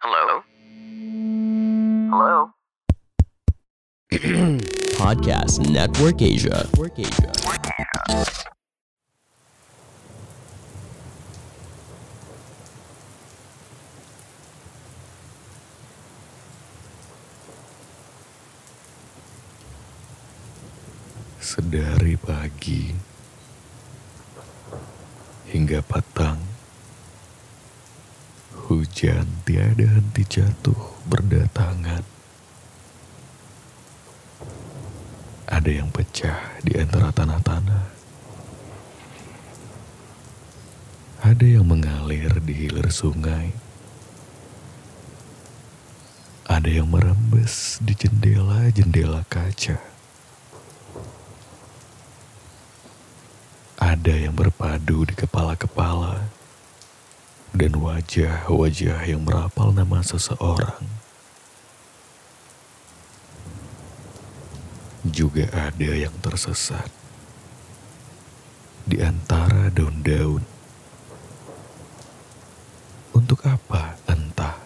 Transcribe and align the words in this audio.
Hello? 0.00 0.40
Hello? 2.08 2.56
Podcast 4.96 5.60
Network 5.68 6.24
Asia. 6.24 6.64
Network 6.72 6.96
Asia. 6.96 7.28
Sedari 21.36 22.16
pagi 22.16 22.88
hingga 25.52 25.84
petang, 25.84 26.40
hujan 29.00 29.24
tiada 29.48 29.88
henti 29.96 30.28
jatuh 30.28 30.76
berdatangan. 31.08 32.04
Ada 35.48 35.70
yang 35.72 35.88
pecah 35.88 36.60
di 36.60 36.76
antara 36.76 37.08
tanah-tanah. 37.08 37.96
Ada 41.24 41.46
yang 41.48 41.64
mengalir 41.64 42.44
di 42.44 42.52
hilir 42.52 42.92
sungai. 42.92 43.56
Ada 46.44 46.68
yang 46.68 46.92
merembes 46.92 47.80
di 47.80 47.96
jendela-jendela 47.96 49.24
kaca. 49.32 49.80
Ada 53.80 54.28
yang 54.28 54.36
berpadu 54.36 55.08
di 55.08 55.16
kepala-kepala 55.16 56.39
dan 57.50 57.74
wajah-wajah 57.74 59.02
yang 59.06 59.26
merapal 59.26 59.74
nama 59.74 59.98
seseorang. 60.06 60.86
Juga 65.02 65.50
ada 65.50 65.90
yang 65.90 66.14
tersesat 66.22 66.86
di 68.86 69.02
antara 69.02 69.70
daun-daun. 69.74 70.46
Untuk 73.10 73.42
apa 73.42 73.98
entah. 74.06 74.58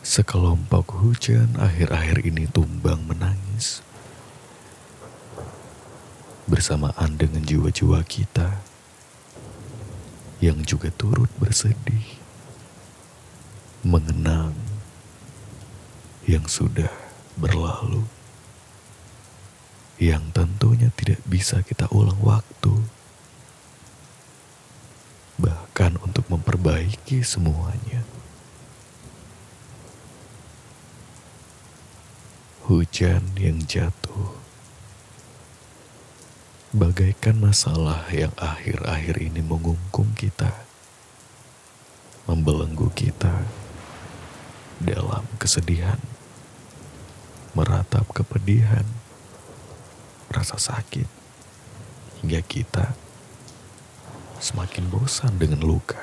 Sekelompok 0.00 1.02
hujan 1.02 1.54
akhir-akhir 1.54 2.26
ini 2.26 2.50
tumbang 2.50 3.06
menangis 3.06 3.84
bersamaan 6.50 7.14
dengan 7.14 7.46
jiwa-jiwa 7.46 8.02
kita 8.10 8.58
yang 10.40 10.64
juga 10.64 10.88
turut 10.88 11.28
bersedih, 11.36 12.16
mengenang 13.84 14.56
yang 16.24 16.48
sudah 16.48 16.88
berlalu, 17.36 18.08
yang 20.00 20.32
tentunya 20.32 20.88
tidak 20.96 21.20
bisa 21.28 21.60
kita 21.60 21.84
ulang 21.92 22.16
waktu, 22.24 22.72
bahkan 25.36 26.00
untuk 26.00 26.24
memperbaiki 26.32 27.20
semuanya. 27.20 28.00
Hujan 32.64 33.36
yang 33.36 33.60
jatuh 33.66 33.99
bagaikan 36.70 37.34
masalah 37.42 38.06
yang 38.14 38.30
akhir-akhir 38.38 39.18
ini 39.18 39.42
mengungkung 39.42 40.14
kita, 40.14 40.54
membelenggu 42.30 42.86
kita 42.94 43.42
dalam 44.78 45.26
kesedihan, 45.42 45.98
meratap 47.58 48.06
kepedihan, 48.14 48.86
rasa 50.30 50.62
sakit, 50.62 51.10
hingga 52.22 52.38
kita 52.46 52.94
semakin 54.38 54.86
bosan 54.86 55.34
dengan 55.42 55.66
luka. 55.66 55.98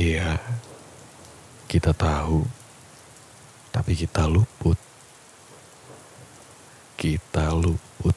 Iya, 0.00 0.40
kita 1.68 1.92
tahu, 1.92 2.48
tapi 3.68 4.00
kita 4.00 4.24
luput 4.24 4.80
kita 7.02 7.50
luput 7.50 8.14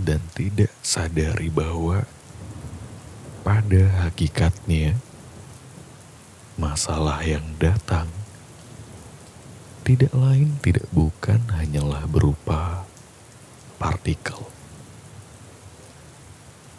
dan 0.00 0.16
tidak 0.32 0.72
sadari 0.80 1.52
bahwa 1.52 2.08
pada 3.44 4.08
hakikatnya 4.08 4.96
masalah 6.56 7.20
yang 7.20 7.44
datang 7.60 8.08
tidak 9.84 10.08
lain 10.16 10.56
tidak 10.64 10.88
bukan 10.88 11.36
hanyalah 11.52 12.08
berupa 12.08 12.88
partikel. 13.76 14.40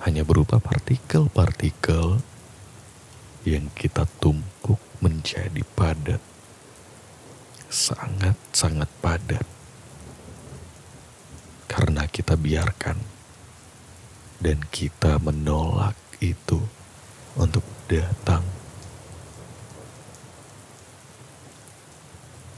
Hanya 0.01 0.25
berupa 0.25 0.57
partikel-partikel 0.57 2.25
yang 3.45 3.69
kita 3.77 4.09
tumpuk 4.17 4.81
menjadi 4.97 5.61
padat. 5.77 6.21
Sangat-sangat 7.69 8.89
padat 9.05 9.54
karena 11.85 12.09
kita 12.09 12.33
biarkan 12.33 12.97
dan 14.41 14.57
kita 14.73 15.21
menolak 15.21 15.93
itu 16.17 16.57
untuk 17.37 17.61
datang. 17.85 18.41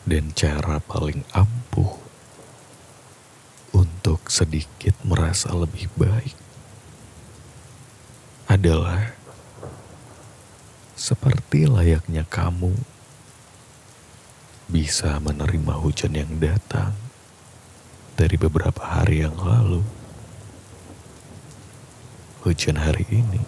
Dan 0.07 0.31
cara 0.31 0.79
paling 0.79 1.27
ampuh 1.35 1.91
untuk 3.75 4.31
sedikit 4.31 4.95
merasa 5.03 5.51
lebih 5.51 5.91
baik 5.99 6.31
adalah 8.47 9.11
seperti 10.95 11.67
layaknya 11.67 12.23
kamu 12.23 12.71
bisa 14.71 15.19
menerima 15.19 15.75
hujan 15.83 16.15
yang 16.15 16.31
datang 16.39 17.06
dari 18.17 18.33
beberapa 18.33 18.81
hari 18.81 19.21
yang 19.21 19.37
lalu. 19.37 19.85
Hujan 22.41 22.81
hari 22.81 23.05
ini. 23.13 23.45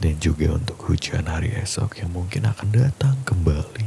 Dan 0.00 0.18
juga 0.18 0.56
untuk 0.56 0.80
hujan 0.88 1.28
hari 1.28 1.52
esok 1.52 2.00
yang 2.00 2.10
mungkin 2.10 2.48
akan 2.48 2.74
datang 2.74 3.20
kembali. 3.22 3.86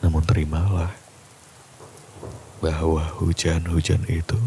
Namun 0.00 0.22
terimalah 0.24 0.96
bahwa 2.62 3.04
hujan-hujan 3.20 4.08
itu 4.08 4.40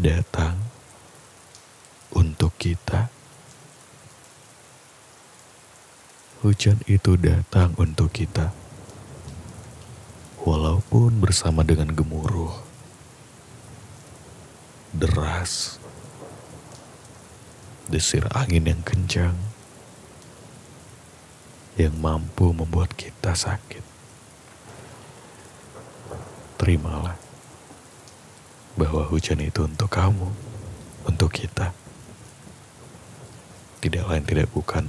datang 0.00 0.58
untuk 2.10 2.50
kita. 2.58 3.19
Hujan 6.40 6.80
itu 6.88 7.20
datang 7.20 7.76
untuk 7.76 8.08
kita. 8.16 8.48
Walaupun 10.40 11.20
bersama 11.20 11.60
dengan 11.60 11.92
gemuruh, 11.92 12.64
deras, 14.96 15.76
desir 17.92 18.24
angin 18.32 18.72
yang 18.72 18.80
kencang, 18.80 19.36
yang 21.76 21.92
mampu 22.00 22.56
membuat 22.56 22.96
kita 22.96 23.36
sakit. 23.36 23.84
Terimalah 26.56 27.20
bahwa 28.80 29.04
hujan 29.12 29.44
itu 29.44 29.68
untuk 29.68 29.92
kamu, 29.92 30.32
untuk 31.04 31.36
kita. 31.36 31.76
Tidak 33.84 34.08
lain 34.08 34.24
tidak 34.24 34.48
bukan 34.56 34.88